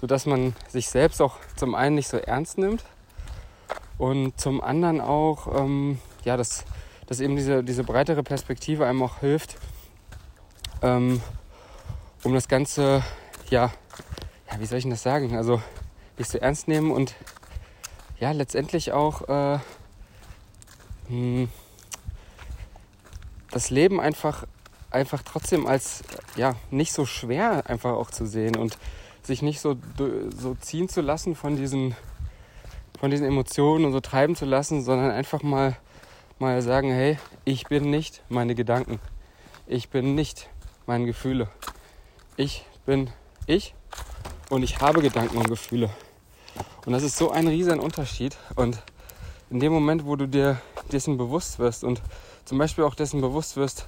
sodass 0.00 0.26
man 0.26 0.54
sich 0.68 0.88
selbst 0.88 1.20
auch 1.20 1.38
zum 1.56 1.74
einen 1.74 1.96
nicht 1.96 2.08
so 2.08 2.16
ernst 2.16 2.58
nimmt 2.58 2.84
und 3.98 4.38
zum 4.38 4.60
anderen 4.60 5.00
auch, 5.00 5.48
ähm, 5.58 5.98
ja, 6.24 6.36
dass, 6.36 6.64
dass 7.06 7.18
eben 7.18 7.34
diese, 7.34 7.64
diese 7.64 7.82
breitere 7.82 8.22
Perspektive 8.22 8.86
einem 8.86 9.02
auch 9.02 9.18
hilft, 9.18 9.56
ähm, 10.80 11.20
um 12.24 12.34
das 12.34 12.48
Ganze, 12.48 13.02
ja, 13.50 13.72
ja, 14.50 14.60
wie 14.60 14.66
soll 14.66 14.78
ich 14.78 14.84
denn 14.84 14.90
das 14.90 15.02
sagen? 15.02 15.36
Also 15.36 15.60
nicht 16.18 16.30
so 16.30 16.38
ernst 16.38 16.68
nehmen 16.68 16.90
und 16.90 17.14
ja, 18.20 18.30
letztendlich 18.32 18.92
auch 18.92 19.28
äh, 19.28 19.58
hm, 21.08 21.48
das 23.50 23.70
Leben 23.70 24.00
einfach, 24.00 24.46
einfach 24.90 25.22
trotzdem 25.24 25.66
als 25.66 26.04
ja, 26.36 26.54
nicht 26.70 26.92
so 26.92 27.04
schwer 27.06 27.68
einfach 27.68 27.92
auch 27.92 28.10
zu 28.10 28.26
sehen 28.26 28.56
und 28.56 28.78
sich 29.22 29.42
nicht 29.42 29.60
so, 29.60 29.76
so 30.36 30.54
ziehen 30.54 30.88
zu 30.88 31.00
lassen 31.00 31.34
von 31.34 31.56
diesen, 31.56 31.96
von 32.98 33.10
diesen 33.10 33.26
Emotionen 33.26 33.84
und 33.84 33.92
so 33.92 34.00
treiben 34.00 34.36
zu 34.36 34.44
lassen, 34.44 34.82
sondern 34.82 35.10
einfach 35.10 35.42
mal, 35.42 35.76
mal 36.38 36.60
sagen, 36.62 36.90
hey, 36.90 37.18
ich 37.44 37.64
bin 37.64 37.90
nicht 37.90 38.22
meine 38.28 38.54
Gedanken. 38.54 39.00
Ich 39.66 39.90
bin 39.90 40.14
nicht 40.14 40.48
meine 40.86 41.06
Gefühle. 41.06 41.48
Ich 42.36 42.64
bin 42.86 43.10
ich 43.46 43.74
und 44.48 44.62
ich 44.62 44.80
habe 44.80 45.02
Gedanken 45.02 45.36
und 45.36 45.48
Gefühle. 45.48 45.90
Und 46.86 46.94
das 46.94 47.02
ist 47.02 47.18
so 47.18 47.30
ein 47.30 47.46
riesen 47.46 47.78
Unterschied. 47.78 48.38
Und 48.56 48.82
in 49.50 49.60
dem 49.60 49.70
Moment, 49.70 50.06
wo 50.06 50.16
du 50.16 50.26
dir 50.26 50.58
dessen 50.90 51.18
bewusst 51.18 51.58
wirst 51.58 51.84
und 51.84 52.00
zum 52.46 52.56
Beispiel 52.56 52.84
auch 52.84 52.94
dessen 52.94 53.20
bewusst 53.20 53.58
wirst, 53.58 53.86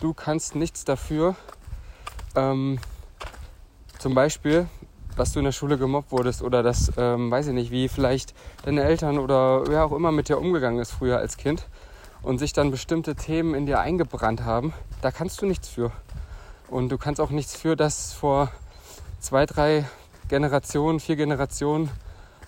du 0.00 0.12
kannst 0.12 0.54
nichts 0.54 0.84
dafür, 0.84 1.34
ähm, 2.36 2.78
zum 3.98 4.14
Beispiel, 4.14 4.66
dass 5.16 5.32
du 5.32 5.38
in 5.38 5.46
der 5.46 5.52
Schule 5.52 5.78
gemobbt 5.78 6.12
wurdest 6.12 6.42
oder 6.42 6.62
das, 6.62 6.92
ähm, 6.98 7.30
weiß 7.30 7.46
ich 7.46 7.54
nicht, 7.54 7.70
wie 7.70 7.88
vielleicht 7.88 8.34
deine 8.64 8.82
Eltern 8.82 9.18
oder 9.18 9.66
wer 9.66 9.86
auch 9.86 9.92
immer 9.92 10.12
mit 10.12 10.28
dir 10.28 10.36
umgegangen 10.36 10.78
ist 10.78 10.92
früher 10.92 11.16
als 11.16 11.38
Kind 11.38 11.66
und 12.20 12.38
sich 12.38 12.52
dann 12.52 12.70
bestimmte 12.70 13.14
Themen 13.14 13.54
in 13.54 13.64
dir 13.64 13.80
eingebrannt 13.80 14.42
haben, 14.44 14.74
da 15.00 15.10
kannst 15.10 15.40
du 15.40 15.46
nichts 15.46 15.70
für. 15.70 15.90
Und 16.68 16.90
du 16.90 16.98
kannst 16.98 17.20
auch 17.20 17.30
nichts 17.30 17.56
für, 17.56 17.76
dass 17.76 18.12
vor 18.12 18.50
zwei, 19.20 19.46
drei 19.46 19.84
Generationen, 20.28 21.00
vier 21.00 21.16
Generationen 21.16 21.90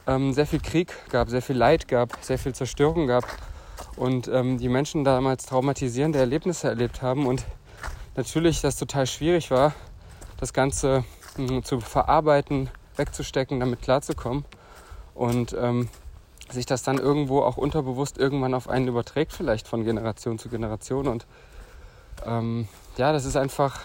ähm, 0.07 0.33
sehr 0.33 0.47
viel 0.47 0.61
Krieg 0.61 0.93
gab, 1.11 1.31
sehr 1.31 1.43
viel 1.43 1.57
Leid 1.57 1.89
gab, 1.89 2.17
sehr 2.21 2.39
viel 2.39 2.55
Zerstörung 2.55 3.07
gab. 3.07 3.25
Und 3.97 4.29
ähm, 4.29 4.59
die 4.59 4.69
Menschen 4.69 5.05
damals 5.05 5.47
traumatisierende 5.47 6.19
Erlebnisse 6.19 6.69
erlebt 6.69 7.03
haben 7.03 7.27
und 7.27 7.45
natürlich 8.17 8.61
das 8.61 8.77
total 8.77 9.07
schwierig 9.07 9.51
war, 9.51 9.73
das 10.39 10.53
Ganze 10.53 11.05
mh, 11.37 11.63
zu 11.63 11.81
verarbeiten, 11.81 12.71
wegzustecken, 12.97 13.61
damit 13.61 13.83
klarzukommen. 13.83 14.45
Und 15.15 15.57
ähm, 15.59 15.89
sich 16.53 16.67
das 16.67 16.83
dann 16.83 16.99
irgendwo 16.99 17.41
auch 17.41 17.57
unterbewusst 17.57 18.19
irgendwann 18.19 18.55
auf 18.55 18.69
einen 18.69 18.89
überträgt, 18.89 19.33
vielleicht 19.33 19.69
von 19.69 19.85
Generation 19.85 20.39
zu 20.39 20.49
Generation. 20.49 21.07
Und 21.07 21.27
ähm, 22.27 22.69
ja, 22.97 23.13
das 23.13 23.25
ist 23.25 23.37
einfach, 23.37 23.81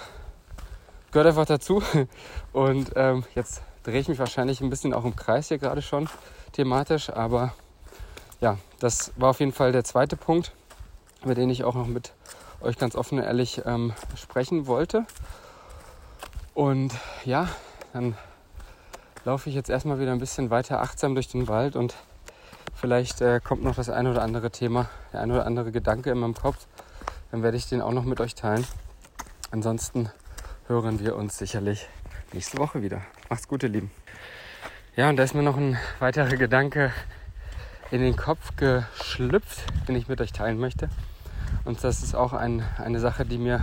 gehört 1.15 1.29
einfach 1.29 1.45
dazu 1.45 1.81
und 2.51 2.91
ähm, 2.97 3.23
jetzt 3.35 3.61
drehe 3.83 4.01
ich 4.01 4.09
mich 4.09 4.19
wahrscheinlich 4.19 4.59
ein 4.59 4.69
bisschen 4.69 4.93
auch 4.93 5.05
im 5.05 5.15
Kreis 5.15 5.47
hier 5.47 5.59
gerade 5.59 5.81
schon 5.81 6.09
thematisch, 6.51 7.09
aber 7.09 7.53
ja, 8.41 8.57
das 8.79 9.13
war 9.15 9.29
auf 9.29 9.39
jeden 9.39 9.53
Fall 9.53 9.71
der 9.71 9.85
zweite 9.85 10.17
Punkt, 10.17 10.51
über 11.23 11.33
den 11.33 11.49
ich 11.49 11.63
auch 11.63 11.73
noch 11.73 11.87
mit 11.87 12.11
euch 12.59 12.77
ganz 12.77 12.97
offen 12.97 13.19
und 13.19 13.23
ehrlich 13.23 13.61
ähm, 13.65 13.93
sprechen 14.17 14.67
wollte. 14.67 15.05
Und 16.53 16.91
ja, 17.23 17.47
dann 17.93 18.17
laufe 19.23 19.47
ich 19.47 19.55
jetzt 19.55 19.69
erstmal 19.69 20.01
wieder 20.01 20.11
ein 20.11 20.19
bisschen 20.19 20.49
weiter 20.49 20.81
achtsam 20.81 21.15
durch 21.15 21.29
den 21.29 21.47
Wald 21.47 21.77
und 21.77 21.95
vielleicht 22.73 23.21
äh, 23.21 23.39
kommt 23.41 23.63
noch 23.63 23.75
das 23.75 23.87
ein 23.87 24.07
oder 24.07 24.21
andere 24.21 24.51
Thema, 24.51 24.89
der 25.13 25.21
ein 25.21 25.31
oder 25.31 25.45
andere 25.45 25.71
Gedanke 25.71 26.11
in 26.11 26.17
meinem 26.17 26.35
Kopf. 26.35 26.67
Dann 27.31 27.41
werde 27.41 27.55
ich 27.55 27.69
den 27.69 27.81
auch 27.81 27.93
noch 27.93 28.03
mit 28.03 28.19
euch 28.19 28.35
teilen. 28.35 28.67
Ansonsten 29.51 30.09
hören 30.67 30.99
wir 30.99 31.15
uns 31.15 31.37
sicherlich 31.37 31.87
nächste 32.33 32.57
Woche 32.57 32.81
wieder. 32.81 33.01
Macht's 33.29 33.47
gut, 33.47 33.61
ihr 33.61 33.69
Lieben. 33.69 33.91
Ja, 34.95 35.09
und 35.09 35.17
da 35.17 35.23
ist 35.23 35.35
mir 35.35 35.43
noch 35.43 35.57
ein 35.57 35.77
weiterer 35.99 36.37
Gedanke 36.37 36.91
in 37.91 38.01
den 38.01 38.15
Kopf 38.15 38.55
geschlüpft, 38.55 39.63
den 39.87 39.95
ich 39.95 40.07
mit 40.07 40.21
euch 40.21 40.33
teilen 40.33 40.57
möchte. 40.57 40.89
Und 41.65 41.83
das 41.83 42.01
ist 42.01 42.15
auch 42.15 42.33
ein, 42.33 42.63
eine 42.79 42.99
Sache, 42.99 43.25
die 43.25 43.37
mir 43.37 43.61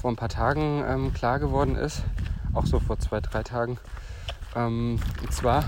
vor 0.00 0.10
ein 0.10 0.16
paar 0.16 0.28
Tagen 0.28 0.84
ähm, 0.86 1.14
klar 1.14 1.38
geworden 1.38 1.76
ist. 1.76 2.02
Auch 2.52 2.66
so 2.66 2.78
vor 2.78 2.98
zwei, 2.98 3.20
drei 3.20 3.42
Tagen. 3.42 3.78
Ähm, 4.54 5.00
und 5.22 5.32
zwar, 5.32 5.64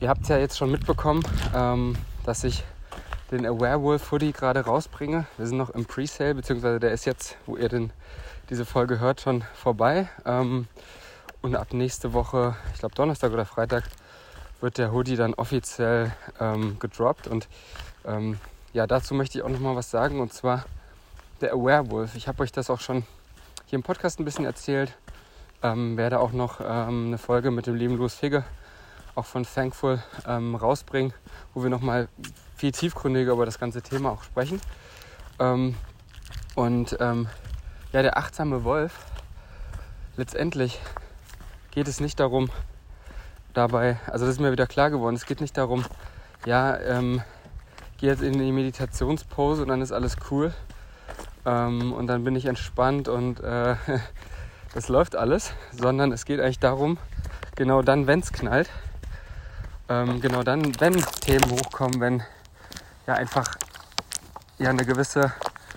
ihr 0.00 0.08
habt 0.08 0.26
ja 0.28 0.38
jetzt 0.38 0.56
schon 0.56 0.70
mitbekommen, 0.70 1.22
ähm, 1.54 1.94
dass 2.24 2.42
ich 2.42 2.64
den 3.30 3.42
Werewolf 3.42 4.12
Hoodie 4.12 4.32
gerade 4.32 4.60
rausbringe. 4.60 5.26
Wir 5.36 5.46
sind 5.46 5.58
noch 5.58 5.70
im 5.70 5.84
Presale, 5.84 6.34
beziehungsweise 6.34 6.80
der 6.80 6.92
ist 6.92 7.04
jetzt, 7.04 7.36
wo 7.44 7.56
ihr 7.56 7.68
den, 7.68 7.92
diese 8.50 8.64
Folge 8.64 9.00
hört, 9.00 9.20
schon 9.20 9.42
vorbei. 9.54 10.08
Ähm, 10.24 10.68
und 11.42 11.56
ab 11.56 11.72
nächste 11.72 12.12
Woche, 12.12 12.56
ich 12.72 12.80
glaube 12.80 12.94
Donnerstag 12.94 13.32
oder 13.32 13.44
Freitag, 13.44 13.84
wird 14.60 14.78
der 14.78 14.92
Hoodie 14.92 15.16
dann 15.16 15.34
offiziell 15.34 16.12
ähm, 16.40 16.78
gedroppt. 16.78 17.26
Und 17.26 17.48
ähm, 18.04 18.38
ja, 18.72 18.86
dazu 18.86 19.14
möchte 19.14 19.38
ich 19.38 19.44
auch 19.44 19.48
noch 19.48 19.60
mal 19.60 19.76
was 19.76 19.90
sagen. 19.90 20.20
Und 20.20 20.32
zwar 20.32 20.64
der 21.40 21.52
Werewolf. 21.52 22.14
Ich 22.14 22.28
habe 22.28 22.42
euch 22.42 22.52
das 22.52 22.70
auch 22.70 22.80
schon 22.80 23.04
hier 23.66 23.76
im 23.76 23.82
Podcast 23.82 24.18
ein 24.20 24.24
bisschen 24.24 24.44
erzählt. 24.44 24.96
Ähm, 25.62 25.96
werde 25.96 26.20
auch 26.20 26.32
noch 26.32 26.60
ähm, 26.60 27.06
eine 27.06 27.18
Folge 27.18 27.50
mit 27.50 27.66
dem 27.66 27.74
lieben 27.74 27.96
Louis 27.96 28.14
Figge, 28.14 28.44
auch 29.14 29.24
von 29.24 29.44
Thankful, 29.44 30.02
ähm, 30.26 30.54
rausbringen, 30.54 31.12
wo 31.54 31.62
wir 31.62 31.70
noch 31.70 31.80
mal 31.80 32.08
viel 32.56 32.72
tiefgründiger 32.72 33.32
über 33.32 33.46
das 33.46 33.58
ganze 33.58 33.82
Thema 33.82 34.10
auch 34.10 34.22
sprechen. 34.22 34.60
Ähm, 35.38 35.74
und 36.54 36.96
ja, 37.96 38.02
der 38.02 38.18
achtsame 38.18 38.62
Wolf, 38.62 38.92
letztendlich 40.18 40.78
geht 41.70 41.88
es 41.88 41.98
nicht 41.98 42.20
darum, 42.20 42.50
dabei, 43.54 43.96
also 44.06 44.26
das 44.26 44.34
ist 44.34 44.38
mir 44.38 44.52
wieder 44.52 44.66
klar 44.66 44.90
geworden, 44.90 45.16
es 45.16 45.24
geht 45.24 45.40
nicht 45.40 45.56
darum, 45.56 45.82
ja, 46.44 46.76
ähm, 46.76 47.22
geh 47.96 48.08
jetzt 48.08 48.20
in 48.20 48.34
die 48.34 48.52
Meditationspose 48.52 49.62
und 49.62 49.68
dann 49.68 49.80
ist 49.80 49.92
alles 49.92 50.18
cool. 50.30 50.52
Ähm, 51.46 51.94
und 51.94 52.06
dann 52.08 52.22
bin 52.22 52.36
ich 52.36 52.44
entspannt 52.44 53.08
und 53.08 53.40
äh, 53.40 53.76
das 54.74 54.88
läuft 54.88 55.16
alles, 55.16 55.54
sondern 55.72 56.12
es 56.12 56.26
geht 56.26 56.38
eigentlich 56.38 56.58
darum, 56.58 56.98
genau 57.54 57.80
dann, 57.80 58.06
wenn 58.06 58.20
es 58.20 58.30
knallt, 58.30 58.68
ähm, 59.88 60.20
genau 60.20 60.42
dann, 60.42 60.78
wenn 60.80 61.02
Themen 61.22 61.50
hochkommen, 61.50 61.98
wenn 62.00 62.22
ja 63.06 63.14
einfach 63.14 63.56
ja 64.58 64.68
eine 64.68 64.84
gewisse 64.84 65.32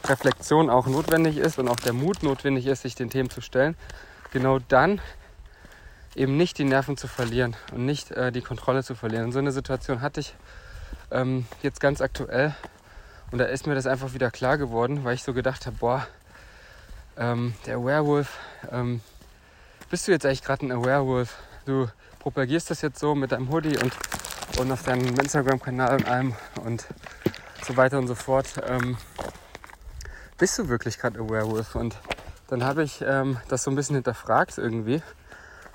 Reflexion 0.05 0.69
auch 0.69 0.87
notwendig 0.87 1.37
ist 1.37 1.59
und 1.59 1.67
auch 1.67 1.79
der 1.79 1.93
Mut 1.93 2.23
notwendig 2.23 2.65
ist, 2.65 2.83
sich 2.83 2.95
den 2.95 3.09
Themen 3.09 3.29
zu 3.29 3.41
stellen, 3.41 3.75
genau 4.31 4.59
dann 4.59 5.01
eben 6.15 6.37
nicht 6.37 6.57
die 6.57 6.63
Nerven 6.63 6.97
zu 6.97 7.07
verlieren 7.07 7.55
und 7.71 7.85
nicht 7.85 8.11
äh, 8.11 8.31
die 8.31 8.41
Kontrolle 8.41 8.83
zu 8.83 8.95
verlieren. 8.95 9.25
Und 9.25 9.31
so 9.31 9.39
eine 9.39 9.51
Situation 9.51 10.01
hatte 10.01 10.19
ich 10.19 10.33
ähm, 11.11 11.45
jetzt 11.61 11.79
ganz 11.79 12.01
aktuell 12.01 12.55
und 13.31 13.37
da 13.37 13.45
ist 13.45 13.67
mir 13.67 13.75
das 13.75 13.85
einfach 13.85 14.13
wieder 14.13 14.31
klar 14.31 14.57
geworden, 14.57 15.03
weil 15.03 15.13
ich 15.13 15.23
so 15.23 15.33
gedacht 15.33 15.65
habe, 15.65 15.75
boah, 15.77 16.07
ähm, 17.17 17.53
der 17.65 17.83
Werewolf, 17.83 18.37
ähm, 18.71 19.01
bist 19.89 20.07
du 20.07 20.11
jetzt 20.11 20.25
eigentlich 20.25 20.43
gerade 20.43 20.65
ein 20.65 20.83
Werewolf? 20.83 21.35
Du 21.65 21.87
propagierst 22.19 22.69
das 22.71 22.81
jetzt 22.81 22.99
so 22.99 23.13
mit 23.13 23.31
deinem 23.31 23.51
Hoodie 23.51 23.77
und, 23.77 23.93
und 24.57 24.71
auf 24.71 24.83
deinem 24.83 25.07
Instagram-Kanal 25.19 25.97
und 25.97 26.07
allem 26.07 26.35
und 26.63 26.85
so 27.65 27.77
weiter 27.77 27.99
und 27.99 28.07
so 28.07 28.15
fort. 28.15 28.47
Ähm, 28.67 28.97
bist 30.39 30.57
du 30.57 30.69
wirklich 30.69 30.97
gerade 30.97 31.19
ein 31.19 31.29
Werewolf? 31.29 31.75
Und 31.75 31.97
dann 32.47 32.63
habe 32.63 32.83
ich 32.83 33.03
ähm, 33.05 33.37
das 33.49 33.63
so 33.63 33.71
ein 33.71 33.75
bisschen 33.75 33.95
hinterfragt 33.95 34.57
irgendwie 34.57 35.03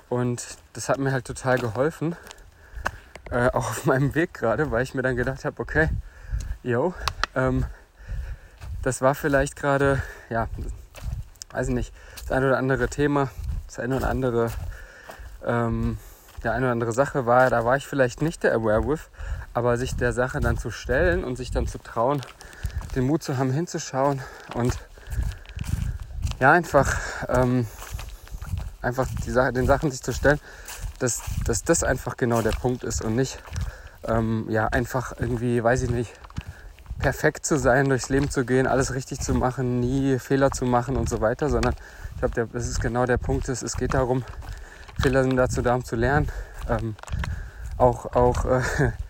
und 0.09 0.43
das 0.73 0.89
hat 0.89 0.97
mir 0.97 1.11
halt 1.11 1.25
total 1.25 1.57
geholfen, 1.57 2.15
äh, 3.31 3.47
auch 3.49 3.69
auf 3.69 3.85
meinem 3.85 4.13
Weg 4.15 4.33
gerade, 4.33 4.71
weil 4.71 4.83
ich 4.83 4.93
mir 4.93 5.03
dann 5.03 5.15
gedacht 5.15 5.45
habe, 5.45 5.61
okay, 5.61 5.89
yo, 6.63 6.93
ähm, 7.35 7.65
das 8.81 9.01
war 9.01 9.15
vielleicht 9.15 9.55
gerade, 9.55 10.01
ja, 10.29 10.47
weiß 11.51 11.69
ich 11.69 11.73
nicht, 11.73 11.93
das 12.21 12.31
eine 12.31 12.47
oder 12.47 12.57
andere 12.57 12.87
Thema, 12.87 13.29
das 13.67 13.79
eine 13.79 13.97
oder 13.97 14.09
andere, 14.09 14.51
ähm, 15.45 15.97
der 16.43 16.53
eine 16.53 16.65
oder 16.65 16.71
andere 16.71 16.91
Sache 16.91 17.25
war, 17.25 17.49
da 17.49 17.65
war 17.65 17.77
ich 17.77 17.87
vielleicht 17.87 18.21
nicht 18.21 18.43
der 18.43 18.63
Werewolf, 18.63 19.09
aber 19.53 19.77
sich 19.77 19.95
der 19.95 20.11
Sache 20.11 20.39
dann 20.39 20.57
zu 20.57 20.71
stellen 20.71 21.23
und 21.23 21.35
sich 21.35 21.51
dann 21.51 21.67
zu 21.67 21.77
trauen, 21.77 22.21
den 22.95 23.05
Mut 23.05 23.23
zu 23.23 23.37
haben, 23.37 23.51
hinzuschauen 23.51 24.21
und 24.53 24.77
ja, 26.39 26.51
einfach 26.51 26.97
ähm, 27.29 27.67
einfach 28.81 29.07
die 29.25 29.31
Sache, 29.31 29.53
den 29.53 29.65
Sachen 29.65 29.91
sich 29.91 30.01
zu 30.01 30.13
stellen, 30.13 30.39
dass, 30.99 31.21
dass 31.45 31.63
das 31.63 31.83
einfach 31.83 32.17
genau 32.17 32.41
der 32.41 32.51
Punkt 32.51 32.83
ist 32.83 33.01
und 33.01 33.15
nicht 33.15 33.39
ähm, 34.07 34.45
ja 34.49 34.67
einfach 34.67 35.13
irgendwie, 35.19 35.63
weiß 35.63 35.83
ich 35.83 35.89
nicht, 35.89 36.13
perfekt 36.99 37.45
zu 37.45 37.57
sein, 37.57 37.89
durchs 37.89 38.09
Leben 38.09 38.29
zu 38.29 38.45
gehen, 38.45 38.67
alles 38.67 38.93
richtig 38.93 39.19
zu 39.19 39.33
machen, 39.33 39.79
nie 39.79 40.19
Fehler 40.19 40.51
zu 40.51 40.65
machen 40.65 40.95
und 40.95 41.09
so 41.09 41.19
weiter, 41.21 41.49
sondern 41.49 41.75
ich 42.13 42.21
glaube, 42.21 42.49
das 42.53 42.67
ist 42.67 42.79
genau 42.79 43.05
der 43.05 43.17
Punkt. 43.17 43.49
Es 43.49 43.75
geht 43.75 43.93
darum, 43.93 44.23
Fehler 45.01 45.23
sind 45.23 45.35
dazu 45.35 45.61
da, 45.61 45.75
um 45.75 45.83
zu 45.83 45.95
lernen. 45.95 46.29
Ähm, 46.69 46.95
auch 47.77 48.15
auch 48.15 48.45
äh, 48.45 48.61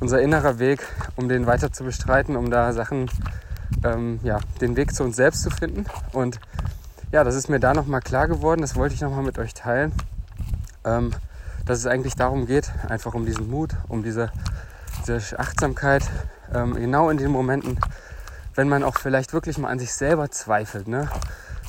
unser 0.00 0.20
innerer 0.20 0.58
Weg, 0.58 0.86
um 1.16 1.28
den 1.28 1.46
weiter 1.46 1.72
zu 1.72 1.84
bestreiten, 1.84 2.36
um 2.36 2.50
da 2.50 2.72
Sachen, 2.72 3.10
ähm, 3.84 4.20
ja, 4.22 4.38
den 4.60 4.76
Weg 4.76 4.94
zu 4.94 5.04
uns 5.04 5.16
selbst 5.16 5.42
zu 5.42 5.50
finden. 5.50 5.86
Und 6.12 6.40
ja, 7.12 7.24
das 7.24 7.34
ist 7.34 7.48
mir 7.48 7.60
da 7.60 7.72
nochmal 7.72 8.00
klar 8.00 8.28
geworden, 8.28 8.60
das 8.60 8.76
wollte 8.76 8.94
ich 8.94 9.00
nochmal 9.00 9.22
mit 9.22 9.38
euch 9.38 9.54
teilen, 9.54 9.92
ähm, 10.84 11.12
dass 11.64 11.78
es 11.78 11.86
eigentlich 11.86 12.14
darum 12.14 12.46
geht, 12.46 12.70
einfach 12.88 13.14
um 13.14 13.24
diesen 13.24 13.48
Mut, 13.48 13.70
um 13.88 14.02
diese, 14.02 14.30
diese 15.06 15.38
Achtsamkeit, 15.38 16.04
ähm, 16.54 16.74
genau 16.74 17.10
in 17.10 17.16
den 17.16 17.30
Momenten, 17.30 17.78
wenn 18.54 18.68
man 18.68 18.82
auch 18.82 18.98
vielleicht 18.98 19.32
wirklich 19.32 19.58
mal 19.58 19.68
an 19.68 19.78
sich 19.78 19.92
selber 19.92 20.30
zweifelt, 20.30 20.88
ne? 20.88 21.08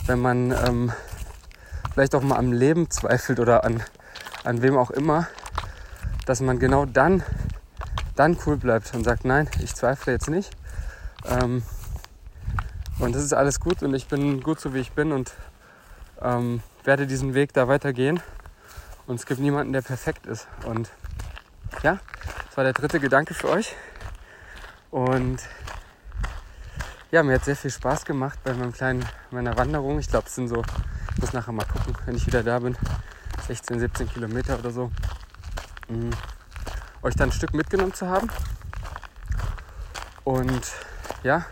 wenn 0.06 0.20
man 0.20 0.52
ähm, 0.52 0.92
vielleicht 1.94 2.16
auch 2.16 2.22
mal 2.22 2.38
am 2.38 2.52
Leben 2.52 2.90
zweifelt 2.90 3.40
oder 3.40 3.64
an, 3.64 3.84
an 4.44 4.62
wem 4.62 4.78
auch 4.78 4.92
immer, 4.92 5.28
dass 6.26 6.42
man 6.42 6.60
genau 6.60 6.86
dann, 6.86 7.24
dann 8.18 8.38
cool 8.46 8.58
bleibt 8.58 8.94
und 8.94 9.04
sagt, 9.04 9.26
nein, 9.26 9.50
ich 9.62 9.74
zweifle 9.76 10.14
jetzt 10.14 10.30
nicht, 10.30 10.56
Ähm, 11.26 11.64
und 13.00 13.16
das 13.16 13.24
ist 13.24 13.34
alles 13.34 13.60
gut 13.60 13.84
und 13.84 13.94
ich 13.94 14.08
bin 14.08 14.42
gut 14.42 14.60
so 14.60 14.74
wie 14.74 14.80
ich 14.80 14.92
bin 14.92 15.12
und 15.12 15.34
ähm, 16.22 16.62
werde 16.84 17.06
diesen 17.06 17.34
Weg 17.34 17.54
da 17.54 17.68
weitergehen. 17.68 18.22
Und 19.06 19.20
es 19.20 19.26
gibt 19.26 19.40
niemanden, 19.40 19.72
der 19.72 19.82
perfekt 19.82 20.26
ist. 20.26 20.48
Und 20.66 20.90
ja, 21.84 22.00
das 22.48 22.58
war 22.58 22.64
der 22.64 22.74
dritte 22.74 23.00
Gedanke 23.00 23.34
für 23.34 23.50
euch. 23.50 23.76
Und 24.90 25.40
ja, 27.12 27.24
mir 27.24 27.36
hat 27.36 27.46
sehr 27.46 27.56
viel 27.56 27.72
Spaß 27.72 28.04
gemacht 28.06 28.40
bei 28.44 28.54
meinem 28.54 28.74
kleinen, 28.74 29.06
meiner 29.32 29.56
Wanderung. 29.58 30.00
Ich 30.00 30.10
glaube, 30.10 30.28
es 30.28 30.36
sind 30.36 30.48
so, 30.48 30.64
ich 31.16 31.22
muss 31.22 31.34
nachher 31.34 31.52
mal 31.52 31.66
gucken, 31.66 31.96
wenn 32.06 32.16
ich 32.16 32.26
wieder 32.26 32.44
da 32.44 32.60
bin, 32.60 32.76
16, 33.48 33.80
17 33.80 34.10
Kilometer 34.10 34.58
oder 34.58 34.72
so. 34.72 34.92
Mhm. 35.88 36.10
Euch 37.08 37.16
dann 37.16 37.30
ein 37.30 37.32
Stück 37.32 37.54
mitgenommen 37.54 37.94
zu 37.94 38.10
haben. 38.10 38.28
Und 40.26 40.74
ja, 41.24 41.46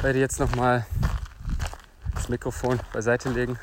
werde 0.00 0.20
jetzt 0.20 0.40
nochmal 0.40 0.86
das 2.14 2.30
Mikrofon 2.30 2.80
beiseite 2.94 3.28
legen 3.28 3.58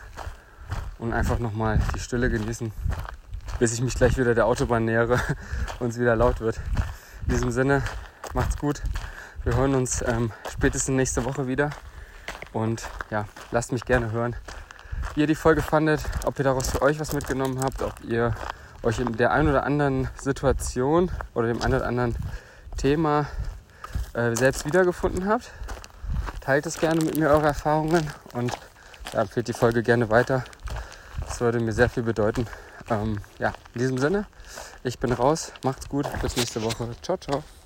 und 0.99 1.11
einfach 1.11 1.39
nochmal 1.39 1.79
die 1.95 1.99
Stille 1.99 2.29
genießen, 2.29 2.71
bis 3.57 3.73
ich 3.73 3.81
mich 3.81 3.95
gleich 3.95 4.15
wieder 4.19 4.35
der 4.35 4.45
Autobahn 4.45 4.85
nähere 4.85 5.19
und 5.79 5.89
es 5.89 5.99
wieder 5.99 6.15
laut 6.15 6.39
wird. 6.39 6.59
In 7.25 7.33
diesem 7.33 7.49
Sinne, 7.49 7.81
macht's 8.35 8.57
gut. 8.59 8.83
Wir 9.45 9.55
hören 9.55 9.73
uns 9.73 10.03
ähm, 10.03 10.31
spätestens 10.51 10.95
nächste 10.95 11.25
Woche 11.25 11.47
wieder. 11.47 11.71
Und 12.53 12.87
ja, 13.09 13.25
lasst 13.49 13.71
mich 13.71 13.85
gerne 13.85 14.11
hören, 14.11 14.35
wie 15.15 15.21
ihr 15.21 15.27
die 15.27 15.33
Folge 15.33 15.63
fandet, 15.63 16.03
ob 16.25 16.37
ihr 16.37 16.43
daraus 16.43 16.69
für 16.69 16.83
euch 16.83 16.99
was 16.99 17.13
mitgenommen 17.13 17.59
habt, 17.59 17.81
ob 17.81 17.95
ihr 18.03 18.35
euch 18.83 18.99
in 18.99 19.17
der 19.17 19.31
einen 19.31 19.49
oder 19.49 19.63
anderen 19.63 20.09
Situation 20.19 21.11
oder 21.33 21.47
dem 21.47 21.61
einen 21.61 21.75
oder 21.75 21.87
anderen 21.87 22.15
Thema 22.77 23.27
äh, 24.13 24.35
selbst 24.35 24.65
wiedergefunden 24.65 25.27
habt. 25.27 25.51
Teilt 26.41 26.65
es 26.65 26.79
gerne 26.79 27.03
mit 27.03 27.17
mir 27.17 27.29
eure 27.29 27.47
Erfahrungen 27.47 28.09
und 28.33 28.51
ja, 29.13 29.21
empfehlt 29.21 29.47
die 29.47 29.53
Folge 29.53 29.83
gerne 29.83 30.09
weiter. 30.09 30.43
Das 31.27 31.41
würde 31.41 31.59
mir 31.59 31.73
sehr 31.73 31.89
viel 31.89 32.03
bedeuten. 32.03 32.47
Ähm, 32.89 33.19
ja, 33.37 33.53
in 33.73 33.81
diesem 33.81 33.97
Sinne, 33.97 34.25
ich 34.83 34.99
bin 34.99 35.11
raus. 35.11 35.51
Macht's 35.63 35.89
gut. 35.89 36.07
Bis 36.21 36.35
nächste 36.37 36.63
Woche. 36.63 36.89
Ciao, 37.01 37.17
ciao. 37.17 37.43